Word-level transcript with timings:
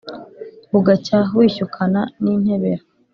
bugacya 0.71 1.17
wishyukana 1.37 2.01
n'intebera. 2.23 2.83